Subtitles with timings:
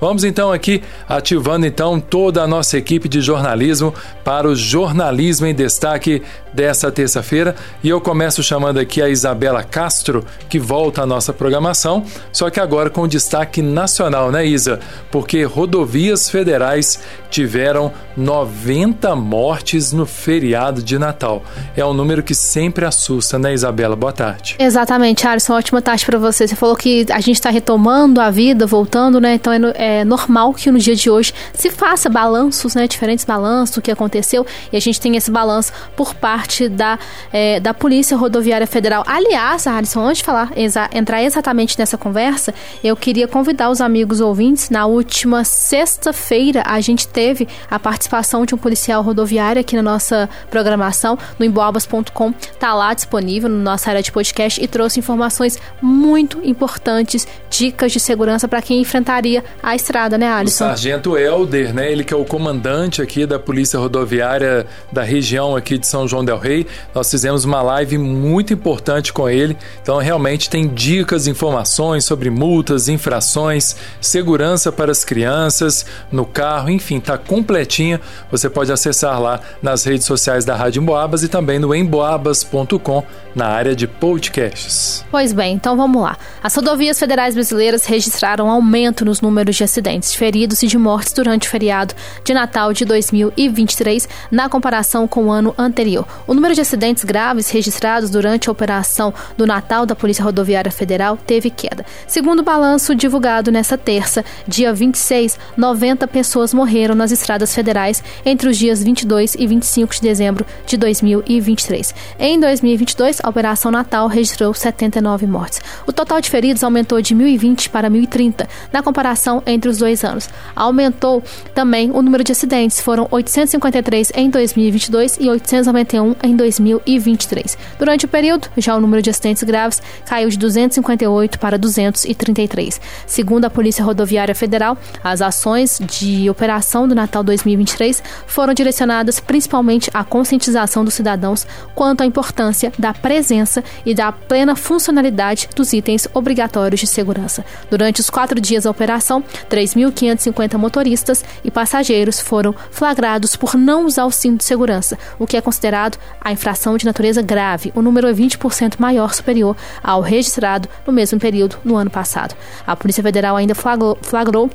[0.00, 3.94] Vamos então aqui ativando então toda a nossa equipe de jornalismo
[4.24, 6.22] para o jornalismo em destaque
[6.52, 12.04] dessa terça-feira e eu começo chamando aqui a Isabela Castro que volta à nossa programação,
[12.32, 14.80] só que agora com destaque nacional, né, Isa?
[15.10, 16.98] Porque rodovias federais
[17.30, 21.42] tiveram 90 mortes no feriado de Natal.
[21.76, 23.94] É um número que sempre assusta, né, Isabela?
[23.94, 24.56] Boa tarde.
[24.58, 25.54] Exatamente, Alisson.
[25.54, 26.48] Ótima tarde para você.
[26.48, 29.34] Você falou que a gente está retomando a vida, voltando, né?
[29.34, 32.86] Então é, é, normal que no dia de hoje se faça balanços, né?
[32.86, 36.98] Diferentes balanços do que aconteceu e a gente tem esse balanço por parte da,
[37.32, 39.04] é, da Polícia Rodoviária Federal.
[39.06, 44.20] Aliás, Alisson, antes de falar, exa entrar exatamente nessa conversa, eu queria convidar os amigos
[44.20, 44.70] ouvintes.
[44.70, 50.28] Na última sexta-feira, a gente teve a participação de um policial rodoviário aqui na nossa
[50.50, 52.32] programação, no emboabas.com.
[52.58, 58.00] Tá lá disponível na nossa área de podcast e trouxe informações muito importantes, dicas de
[58.00, 60.64] segurança para quem enfrentaria a estrada, né, Alisson?
[60.64, 61.90] O sargento Helder, né?
[61.90, 66.24] Ele que é o comandante aqui da Polícia Rodoviária da região aqui de São João
[66.24, 66.66] del Rei.
[66.94, 69.56] Nós fizemos uma live muito importante com ele.
[69.82, 77.00] Então, realmente tem dicas, informações sobre multas, infrações, segurança para as crianças no carro, enfim,
[77.00, 78.00] tá completinha.
[78.30, 83.46] Você pode acessar lá nas redes sociais da Rádio Emboabas e também no emboabas.com na
[83.48, 85.04] área de podcasts.
[85.10, 86.16] Pois bem, então vamos lá.
[86.42, 91.46] As rodovias federais brasileiras registraram aumento nos números de acidentes, feridos e de mortes durante
[91.46, 96.06] o feriado de Natal de 2023, na comparação com o ano anterior.
[96.26, 101.16] O número de acidentes graves registrados durante a operação do Natal da Polícia Rodoviária Federal
[101.16, 101.84] teve queda.
[102.06, 108.48] Segundo o balanço divulgado nesta terça, dia 26, 90 pessoas morreram nas estradas federais entre
[108.48, 111.94] os dias 22 e 25 de dezembro de 2023.
[112.18, 115.60] Em 2022, a Operação Natal registrou 79 mortes.
[115.86, 120.28] O total de feridos aumentou de 1.020 para 1.030 na comparação entre os dois anos.
[120.54, 121.22] Aumentou
[121.54, 127.56] também o número de acidentes, foram 853 em 2022 e 891 em 2023.
[127.78, 132.80] Durante o período, já o número de acidentes graves caiu de 258 para 233.
[133.06, 139.90] Segundo a Polícia Rodoviária Federal, as ações de operação do Natal 2023 foram direcionadas principalmente
[139.92, 146.08] à conscientização dos cidadãos quanto à importância da presença e da plena funcionalidade dos itens
[146.12, 147.44] obrigatórios de segurança.
[147.70, 154.04] Durante os quatro dias da operação, 3.550 motoristas e passageiros foram flagrados por não usar
[154.04, 157.72] o cinto de segurança, o que é considerado a infração de natureza grave.
[157.74, 162.34] O número é 20% maior superior ao registrado no mesmo período no ano passado.
[162.66, 164.50] A Polícia Federal ainda flagrou, flagrou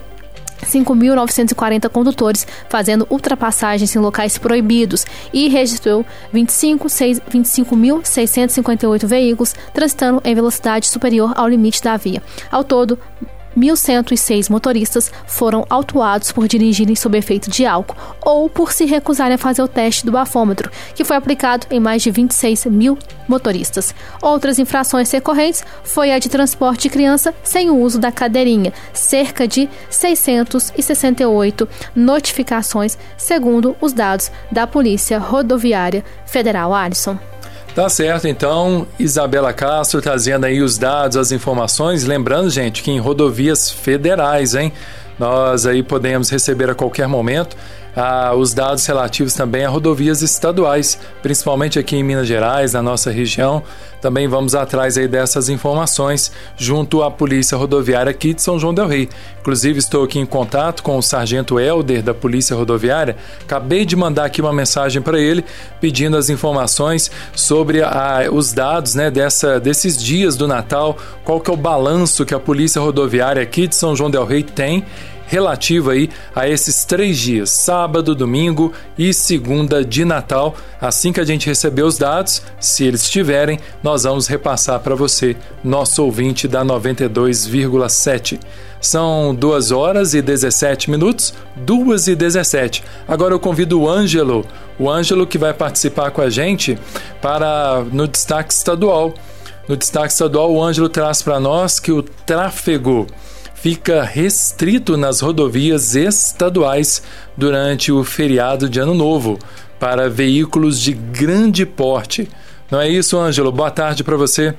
[0.65, 11.33] 5.940 condutores fazendo ultrapassagens em locais proibidos e registrou 25.658 veículos transitando em velocidade superior
[11.35, 12.21] ao limite da via.
[12.51, 12.99] Ao todo,
[13.57, 19.37] 1.106 motoristas foram autuados por dirigirem sob efeito de álcool ou por se recusarem a
[19.37, 22.97] fazer o teste do bafômetro, que foi aplicado em mais de 26 mil
[23.27, 23.93] motoristas.
[24.21, 29.47] Outras infrações recorrentes foi a de transporte de criança sem o uso da cadeirinha, cerca
[29.47, 36.73] de 668 notificações, segundo os dados da Polícia Rodoviária Federal.
[36.73, 37.17] Alisson.
[37.73, 42.03] Tá certo, então, Isabela Castro trazendo aí os dados, as informações.
[42.03, 44.73] Lembrando, gente, que em rodovias federais, hein?
[45.17, 47.55] Nós aí podemos receber a qualquer momento
[47.95, 53.11] ah, os dados relativos também a rodovias estaduais, principalmente aqui em Minas Gerais, na nossa
[53.11, 53.63] região.
[54.01, 58.87] Também vamos atrás aí dessas informações junto à Polícia Rodoviária aqui de São João del
[58.87, 59.07] Rei.
[59.39, 63.15] Inclusive estou aqui em contato com o Sargento Helder da Polícia Rodoviária.
[63.41, 65.45] Acabei de mandar aqui uma mensagem para ele
[65.79, 71.51] pedindo as informações sobre a, os dados né, dessa, desses dias do Natal, qual que
[71.51, 74.83] é o balanço que a Polícia Rodoviária aqui de São João del Rei tem
[75.31, 80.53] relativa aí a esses três dias, sábado, domingo e segunda de Natal.
[80.79, 85.37] Assim que a gente receber os dados, se eles estiverem, nós vamos repassar para você,
[85.63, 88.41] nosso ouvinte da 92,7.
[88.81, 92.83] São 2 horas e 17 minutos, 2 e 17.
[93.07, 94.45] Agora eu convido o Ângelo,
[94.77, 96.77] o Ângelo que vai participar com a gente
[97.21, 99.13] para no destaque estadual.
[99.65, 103.07] No destaque estadual, o Ângelo traz para nós que o tráfego
[103.61, 107.03] fica restrito nas rodovias estaduais
[107.37, 109.37] durante o feriado de Ano Novo
[109.79, 112.27] para veículos de grande porte.
[112.71, 113.51] Não é isso, Ângelo?
[113.51, 114.55] Boa tarde para você.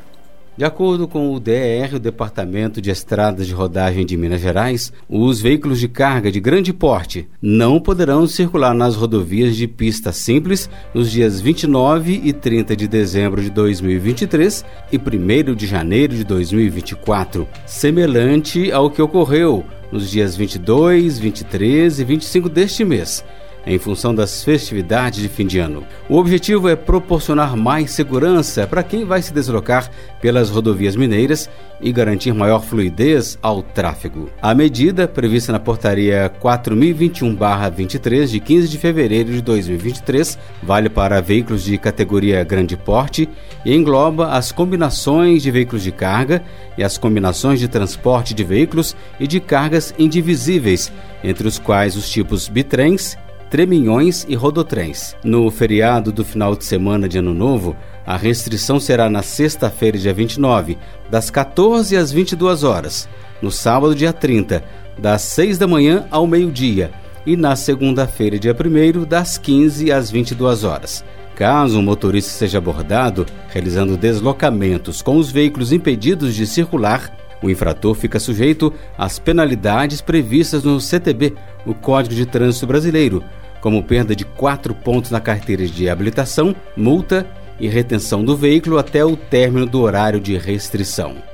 [0.55, 5.41] De acordo com o DR, o Departamento de Estradas de Rodagem de Minas Gerais, os
[5.41, 11.11] veículos de carga de grande porte não poderão circular nas rodovias de pista simples nos
[11.11, 14.63] dias 29 e 30 de dezembro de 2023
[14.93, 22.05] e 1 de janeiro de 2024, semelhante ao que ocorreu nos dias 22, 23 e
[22.05, 23.25] 25 deste mês
[23.67, 25.85] em função das festividades de fim de ano.
[26.09, 31.49] O objetivo é proporcionar mais segurança para quem vai se deslocar pelas rodovias mineiras
[31.81, 34.31] e garantir maior fluidez ao tráfego.
[34.41, 41.65] A medida, prevista na portaria 4021-23 de 15 de fevereiro de 2023, vale para veículos
[41.65, 43.29] de categoria grande porte
[43.65, 46.43] e engloba as combinações de veículos de carga
[46.79, 50.93] e as combinações de transporte de veículos e de cargas indivisíveis,
[51.25, 53.17] entre os quais os tipos bitrens
[53.53, 55.15] treminhões e rodotrens.
[55.23, 57.77] No feriado do final de semana de Ano Novo,
[58.07, 60.79] a restrição será na sexta-feira, dia 29,
[61.11, 63.07] das 14 às 22 horas,
[63.43, 64.65] no sábado, dia 30,
[64.97, 66.93] das 6 da manhã ao meio-dia,
[67.27, 71.05] e na segunda-feira, dia 1, das 15 às 22 horas.
[71.37, 77.95] Caso um motorista seja abordado realizando deslocamentos com os veículos impedidos de circular, o infrator
[77.95, 81.35] fica sujeito às penalidades previstas no CTB,
[81.67, 83.23] o Código de Trânsito Brasileiro,
[83.63, 87.27] como perda de quatro pontos na carteira de habilitação, multa
[87.59, 91.32] e retenção do veículo até o término do horário de restrição.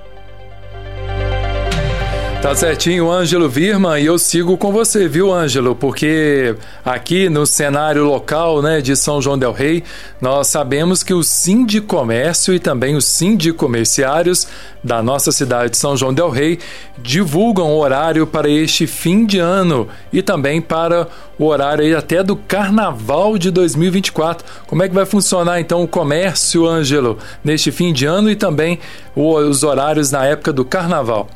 [2.41, 5.75] Tá certinho, Ângelo Virma, e eu sigo com você, viu, Ângelo?
[5.75, 6.55] Porque
[6.85, 9.83] aqui no cenário local, né, de São João del Rei,
[10.21, 14.47] nós sabemos que o Sindicomércio e também os sindicomerciários
[14.85, 16.61] da nossa cidade de São João del Rei
[16.97, 22.37] divulgam o horário para este fim de ano e também para o horário até do
[22.37, 24.47] Carnaval de 2024.
[24.69, 28.79] Como é que vai funcionar então o comércio, Ângelo, neste fim de ano e também
[29.15, 31.29] os horários na época do Carnaval?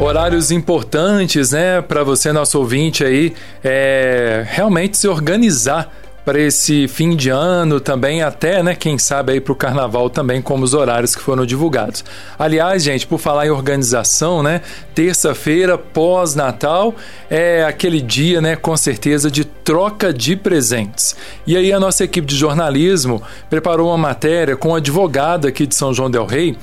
[0.00, 5.92] Horários importantes, né, para você, nosso ouvinte aí, é, realmente se organizar
[6.24, 10.40] para esse fim de ano também, até, né, quem sabe aí para o carnaval também,
[10.40, 12.04] como os horários que foram divulgados.
[12.38, 14.60] Aliás, gente, por falar em organização, né,
[14.94, 16.94] terça-feira pós-Natal
[17.28, 21.16] é aquele dia, né, com certeza, de troca de presentes.
[21.44, 25.74] E aí a nossa equipe de jornalismo preparou uma matéria com um advogado aqui de
[25.74, 26.56] São João del Rei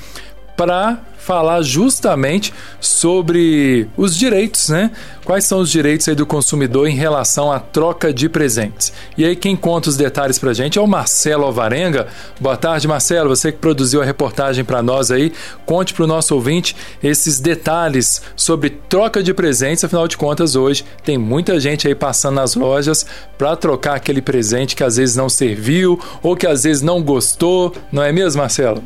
[0.56, 4.92] para falar justamente sobre os direitos, né?
[5.24, 8.94] Quais são os direitos aí do consumidor em relação à troca de presentes?
[9.18, 12.06] E aí quem conta os detalhes para gente é o Marcelo Alvarenga.
[12.40, 13.30] Boa tarde, Marcelo.
[13.30, 15.34] Você que produziu a reportagem para nós aí,
[15.66, 19.84] conte para o nosso ouvinte esses detalhes sobre troca de presentes.
[19.84, 23.04] Afinal de contas, hoje tem muita gente aí passando nas lojas
[23.36, 27.74] para trocar aquele presente que às vezes não serviu ou que às vezes não gostou,
[27.92, 28.84] não é mesmo, Marcelo?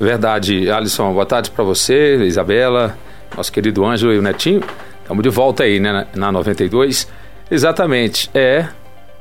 [0.00, 1.12] Verdade, Alisson.
[1.12, 2.96] Boa tarde para você, Isabela,
[3.36, 4.62] nosso querido Ângelo e o Netinho.
[5.02, 7.06] Estamos de volta aí, né, na 92.
[7.50, 8.30] Exatamente.
[8.32, 8.66] É,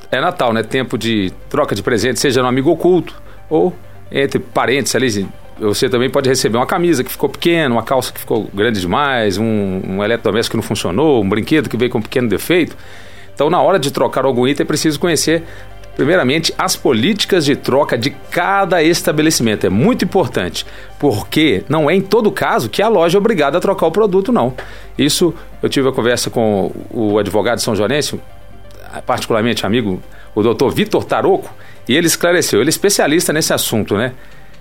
[0.09, 0.63] é Natal, né?
[0.63, 3.75] Tempo de troca de presente, seja no amigo oculto ou
[4.09, 5.27] entre parentes ali.
[5.59, 9.37] Você também pode receber uma camisa que ficou pequena, uma calça que ficou grande demais,
[9.37, 12.77] um, um eletrodoméstico que não funcionou, um brinquedo que veio com um pequeno defeito.
[13.35, 15.43] Então, na hora de trocar algum item, é preciso conhecer
[15.99, 19.67] primeiramente, as políticas de troca de cada estabelecimento.
[19.67, 20.65] É muito importante,
[20.97, 24.31] porque não é em todo caso que a loja é obrigada a trocar o produto,
[24.31, 24.53] não.
[24.97, 28.17] Isso eu tive a conversa com o advogado São Joanense,
[29.05, 30.01] particularmente amigo,
[30.33, 31.53] o doutor Vitor Taroco,
[31.85, 32.61] e ele esclareceu.
[32.61, 34.13] Ele é especialista nesse assunto, né?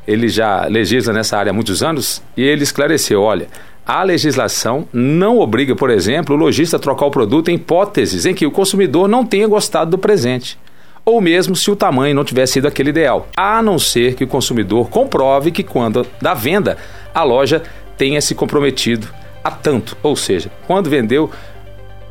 [0.04, 3.47] Ele já legisla nessa área há muitos anos e ele esclareceu: olha,
[3.87, 8.35] a legislação não obriga, por exemplo, o lojista a trocar o produto em hipóteses em
[8.35, 10.59] que o consumidor não tenha gostado do presente
[11.08, 14.28] ou mesmo se o tamanho não tiver sido aquele ideal, a não ser que o
[14.28, 16.76] consumidor comprove que quando da venda
[17.14, 17.62] a loja
[17.96, 19.08] tenha se comprometido
[19.42, 21.30] a tanto, ou seja, quando vendeu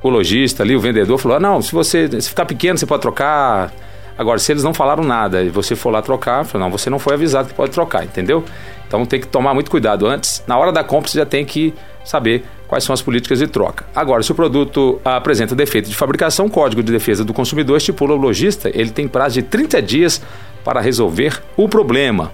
[0.02, 3.04] o lojista ali, o vendedor falou: ah, "Não, se você se ficar pequeno você pode
[3.04, 3.72] trocar".
[4.18, 6.98] Agora, se eles não falaram nada e você for lá trocar, falou, não, você não
[6.98, 8.44] foi avisado que pode trocar, entendeu?
[8.88, 10.44] Então tem que tomar muito cuidado antes.
[10.48, 11.72] Na hora da compra você já tem que
[12.04, 13.86] saber quais são as políticas de troca.
[13.96, 18.14] Agora, se o produto apresenta defeito de fabricação, o Código de Defesa do Consumidor estipula
[18.14, 20.22] o lojista, ele tem prazo de 30 dias
[20.64, 22.32] para resolver o problema,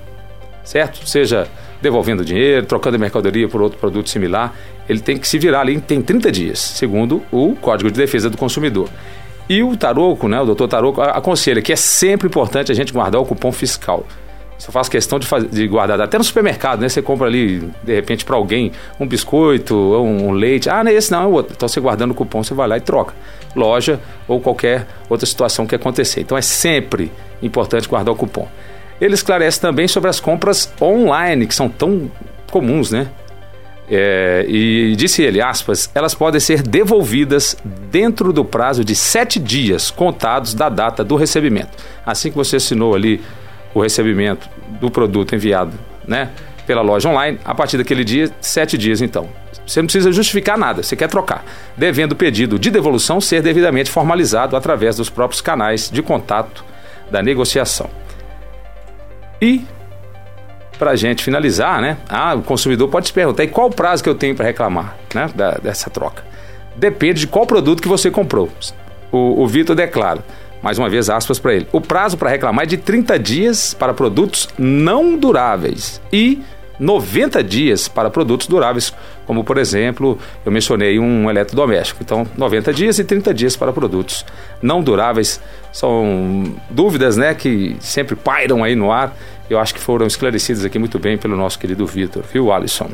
[0.63, 1.07] certo?
[1.07, 1.47] Seja
[1.81, 4.53] devolvendo dinheiro, trocando a mercadoria por outro produto similar,
[4.87, 8.37] ele tem que se virar ali, tem 30 dias, segundo o Código de Defesa do
[8.37, 8.89] Consumidor.
[9.49, 13.21] E o Taroco, né, o doutor Taroco, aconselha que é sempre importante a gente guardar
[13.21, 14.07] o cupom fiscal.
[14.69, 15.99] Eu faço questão de, fazer, de guardar.
[15.99, 16.89] Até no supermercado, né?
[16.89, 20.69] Você compra ali, de repente, para alguém um biscoito um, um, leite.
[20.69, 21.53] Ah, não é esse, não, é o outro.
[21.55, 23.13] Então você guardando o cupom, você vai lá e troca.
[23.55, 26.21] Loja ou qualquer outra situação que acontecer.
[26.21, 28.47] Então é sempre importante guardar o cupom.
[29.01, 32.09] Ele esclarece também sobre as compras online, que são tão
[32.49, 33.09] comuns, né?
[33.89, 37.57] É, e disse ele, aspas, elas podem ser devolvidas
[37.91, 41.71] dentro do prazo de sete dias contados da data do recebimento.
[42.05, 43.21] Assim que você assinou ali
[43.73, 44.49] o recebimento
[44.79, 45.77] do produto enviado
[46.07, 46.29] né,
[46.65, 49.27] pela loja online, a partir daquele dia, sete dias então.
[49.65, 51.45] Você não precisa justificar nada, você quer trocar,
[51.77, 56.65] devendo o pedido de devolução ser devidamente formalizado através dos próprios canais de contato
[57.09, 57.89] da negociação.
[59.41, 59.65] E,
[60.77, 64.03] para a gente finalizar, né, ah, o consumidor pode se perguntar, e qual o prazo
[64.03, 66.23] que eu tenho para reclamar né, da, dessa troca?
[66.75, 68.49] Depende de qual produto que você comprou.
[69.11, 70.23] O, o Vitor declara,
[70.63, 71.67] mais uma vez, aspas para ele.
[71.73, 76.41] O prazo para reclamar é de 30 dias para produtos não duráveis e
[76.79, 78.93] 90 dias para produtos duráveis,
[79.25, 82.01] como por exemplo, eu mencionei um eletrodoméstico.
[82.01, 84.25] Então, 90 dias e 30 dias para produtos
[84.61, 85.39] não duráveis.
[85.71, 89.15] São dúvidas, né, que sempre pairam aí no ar.
[89.49, 92.89] Eu acho que foram esclarecidas aqui muito bem pelo nosso querido Vitor, viu, Alisson?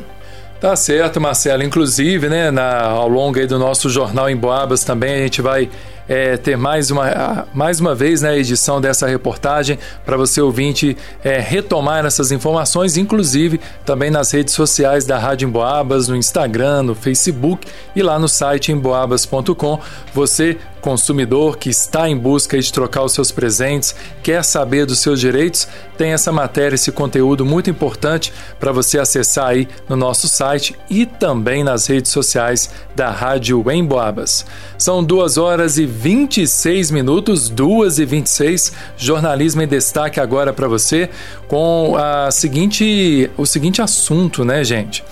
[0.60, 1.62] Tá certo, Marcelo.
[1.62, 5.70] Inclusive, né, na, ao longo aí do nosso jornal em Boabas também a gente vai
[6.10, 11.38] é, ter mais uma, mais uma vez né, edição dessa reportagem para você ouvinte é,
[11.38, 17.64] retomar essas informações, inclusive também nas redes sociais da Rádio Emboabas, no Instagram, no Facebook
[17.94, 19.78] e lá no site emboabas.com.
[20.12, 25.20] Você consumidor que está em busca de trocar os seus presentes, quer saber dos seus
[25.20, 30.74] direitos, tem essa matéria, esse conteúdo muito importante para você acessar aí no nosso site
[30.88, 34.46] e também nas redes sociais da Rádio Emboabas.
[34.78, 41.10] São duas horas e 26 minutos, 2 e 26, jornalismo em destaque agora para você
[41.46, 45.04] com a seguinte, o seguinte assunto, né, gente?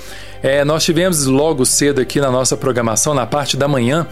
[0.43, 4.07] É, nós tivemos logo cedo aqui na nossa programação, na parte da manhã,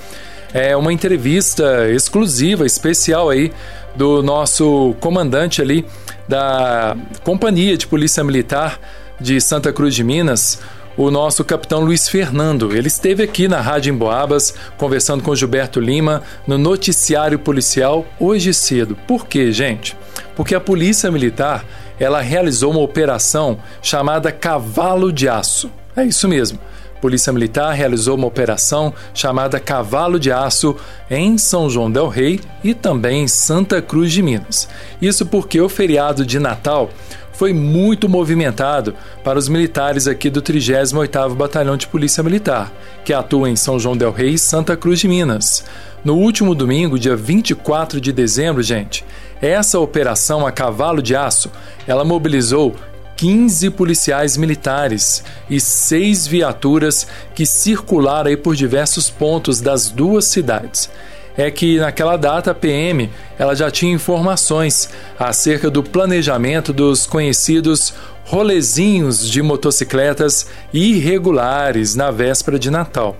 [0.52, 3.50] é uma entrevista exclusiva, especial aí,
[3.94, 5.86] do nosso comandante ali
[6.28, 8.78] da Companhia de Polícia Militar
[9.18, 10.58] de Santa Cruz de Minas,
[10.96, 12.74] o nosso capitão Luiz Fernando.
[12.74, 18.96] Ele esteve aqui na Rádio Emboabas conversando com Gilberto Lima no noticiário policial hoje cedo.
[19.06, 19.96] Por quê, gente?
[20.34, 21.64] Porque a Polícia Militar
[21.98, 25.70] ela realizou uma operação chamada Cavalo de Aço.
[25.94, 26.58] É isso mesmo.
[27.00, 30.76] Polícia Militar realizou uma operação chamada Cavalo de Aço
[31.10, 34.68] em São João del Rei e também em Santa Cruz de Minas.
[35.00, 36.90] Isso porque o feriado de Natal
[37.36, 42.72] foi muito movimentado para os militares aqui do 38º Batalhão de Polícia Militar,
[43.04, 45.64] que atua em São João del Rei e Santa Cruz de Minas.
[46.02, 49.04] No último domingo, dia 24 de dezembro, gente,
[49.40, 51.50] essa operação a cavalo de aço,
[51.86, 52.74] ela mobilizou
[53.16, 60.90] 15 policiais militares e seis viaturas que circularam por diversos pontos das duas cidades
[61.36, 64.88] é que naquela data a PM ela já tinha informações
[65.18, 73.16] acerca do planejamento dos conhecidos rolezinhos de motocicletas irregulares na véspera de Natal.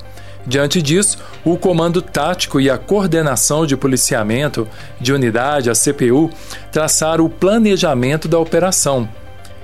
[0.47, 4.69] Diante disso, o Comando Tático e a Coordenação de Policiamento
[5.01, 6.31] de Unidade, a CPU,
[6.71, 9.09] traçaram o planejamento da operação.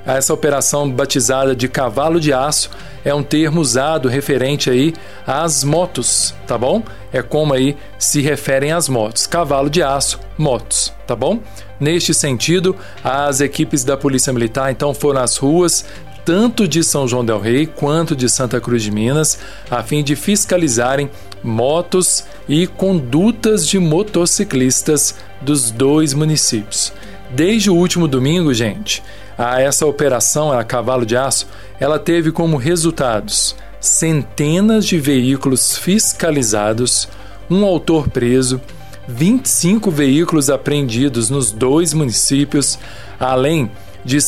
[0.05, 2.71] Essa operação batizada de cavalo de aço
[3.05, 4.95] é um termo usado referente aí
[5.27, 6.83] às motos, tá bom?
[7.13, 11.39] É como aí se referem às motos, cavalo de aço, motos, tá bom?
[11.79, 15.85] Neste sentido, as equipes da Polícia Militar então foram às ruas
[16.25, 19.39] tanto de São João del Rei quanto de Santa Cruz de Minas,
[19.71, 21.11] a fim de fiscalizarem
[21.43, 26.93] motos e condutas de motociclistas dos dois municípios.
[27.35, 29.03] Desde o último domingo, gente,
[29.39, 31.47] a essa operação, a Cavalo de Aço,
[31.81, 37.09] ela teve como resultados centenas de veículos fiscalizados,
[37.51, 38.61] um autor preso,
[39.09, 42.79] 25 veículos apreendidos nos dois municípios,
[43.19, 43.71] além
[44.05, 44.19] de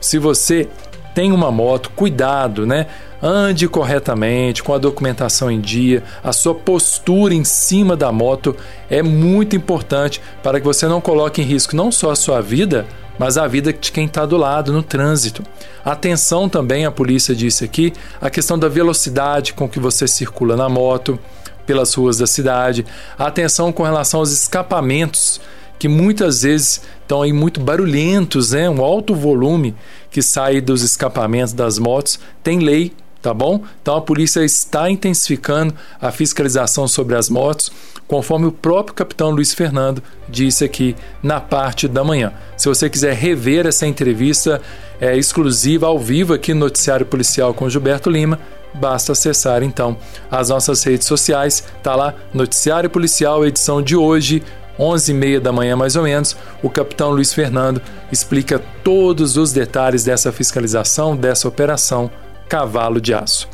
[0.00, 0.68] se você
[1.14, 2.86] tem uma moto, cuidado, né?
[3.22, 8.54] Ande corretamente, com a documentação em dia, a sua postura em cima da moto
[8.90, 12.86] é muito importante para que você não coloque em risco não só a sua vida,
[13.18, 15.42] mas a vida de quem está do lado no trânsito.
[15.82, 20.68] Atenção também, a polícia disse aqui, a questão da velocidade com que você circula na
[20.68, 21.18] moto
[21.64, 22.84] pelas ruas da cidade.
[23.18, 25.40] Atenção com relação aos escapamentos,
[25.78, 28.68] que muitas vezes estão aí muito barulhentos, né?
[28.68, 29.74] Um alto volume
[30.10, 32.18] que sai dos escapamentos das motos.
[32.42, 32.92] Tem lei
[33.26, 33.64] tá bom?
[33.82, 37.72] Então a polícia está intensificando a fiscalização sobre as motos,
[38.06, 42.32] conforme o próprio capitão Luiz Fernando disse aqui na parte da manhã.
[42.56, 44.62] Se você quiser rever essa entrevista
[45.00, 48.38] é, exclusiva ao vivo aqui no Noticiário Policial com Gilberto Lima,
[48.74, 49.96] basta acessar então
[50.30, 54.40] as nossas redes sociais, tá lá Noticiário Policial edição de hoje,
[54.78, 60.32] 11h30 da manhã mais ou menos, o capitão Luiz Fernando explica todos os detalhes dessa
[60.32, 62.10] fiscalização, dessa operação
[62.48, 63.48] Cavalo de Aço.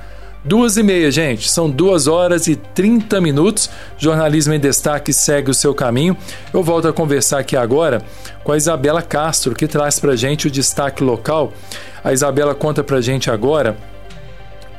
[0.45, 1.49] Duas e meia, gente.
[1.49, 3.71] São duas horas e 30 minutos.
[3.97, 6.17] Jornalismo em Destaque segue o seu caminho.
[6.53, 8.03] Eu volto a conversar aqui agora
[8.43, 11.53] com a Isabela Castro, que traz para gente o destaque local.
[12.03, 13.77] A Isabela conta para gente agora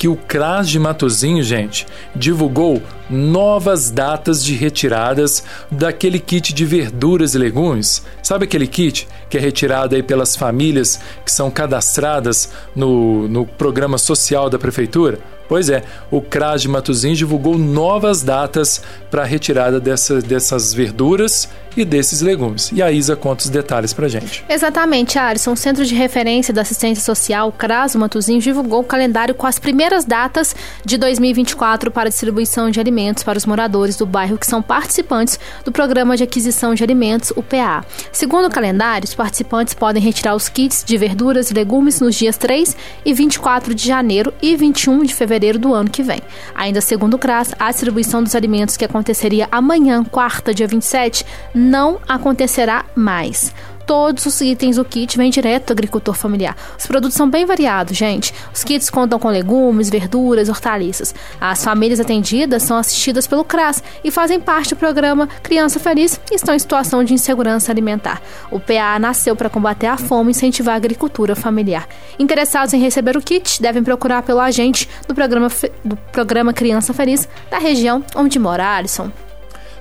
[0.03, 7.35] que o CRAS de Matozinho, gente, divulgou novas datas de retiradas daquele kit de verduras
[7.35, 8.03] e legumes.
[8.21, 13.97] Sabe aquele kit que é retirado aí pelas famílias que são cadastradas no, no programa
[13.97, 15.19] social da prefeitura?
[15.47, 21.47] Pois é, o CRAS de Matozinhos divulgou novas datas para a retirada dessa, dessas verduras
[21.75, 22.71] e desses legumes.
[22.71, 24.43] E a Isa conta os detalhes para gente.
[24.47, 25.53] Exatamente, Alisson.
[25.53, 30.05] O Centro de Referência da Assistência Social, CRAS Matozinhos, divulgou o calendário com as primeiras
[30.05, 30.55] datas
[30.85, 35.71] de 2024 para distribuição de alimentos para os moradores do bairro que são participantes do
[35.71, 37.85] Programa de Aquisição de Alimentos, o PA.
[38.11, 42.37] Segundo o calendário, os participantes podem retirar os kits de verduras e legumes nos dias
[42.37, 46.21] 3 e 24 de janeiro e 21 de fevereiro do ano que vem.
[46.55, 51.25] Ainda segundo o CRAS, a distribuição dos alimentos que aconteceria amanhã, quarta, dia 27,
[51.63, 53.53] não acontecerá mais
[53.85, 56.55] todos os itens do kit vêm direto do agricultor familiar.
[56.77, 58.33] Os produtos são bem variados, gente.
[58.53, 61.13] Os kits contam com legumes, verduras, hortaliças.
[61.39, 66.35] As famílias atendidas são assistidas pelo CRAS e fazem parte do programa Criança Feliz e
[66.35, 68.21] estão em situação de insegurança alimentar.
[68.51, 71.87] O PA nasceu para combater a fome e incentivar a agricultura familiar.
[72.17, 75.49] Interessados em receber o kit devem procurar pelo agente do programa,
[75.83, 79.11] do programa Criança Feliz da região onde mora Alisson.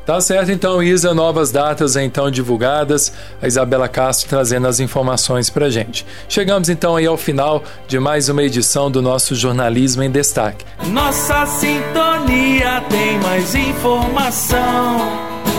[0.04, 3.12] Tá certo, então, Isa, novas datas então divulgadas.
[3.40, 6.04] A Isabela Castro trazendo as informações pra gente.
[6.28, 10.64] Chegamos então aí ao final de mais uma edição do nosso Jornalismo em Destaque.
[10.88, 14.58] Nossa sintonia tem mais informação.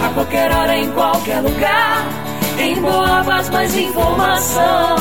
[0.06, 2.06] A qualquer hora, em qualquer lugar.
[2.60, 4.96] Em Boabas, mais informação.